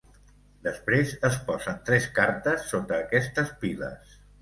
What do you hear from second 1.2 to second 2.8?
es posen tres cartes